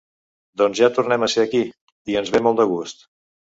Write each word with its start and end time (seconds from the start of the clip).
Doncs 0.61 0.81
ja 0.83 0.89
tornem 0.95 1.27
a 1.27 1.29
ser 1.35 1.45
aquí, 1.45 1.63
i 2.15 2.19
ens 2.25 2.35
ve 2.39 2.43
molt 2.49 2.61
de 2.65 2.69
gust. 2.75 3.09